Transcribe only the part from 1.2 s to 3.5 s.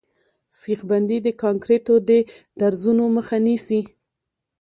د کانکریټو د درزونو مخه